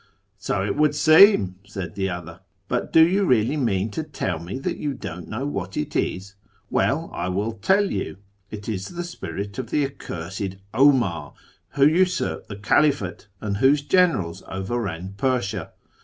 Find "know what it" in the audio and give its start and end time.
5.27-5.95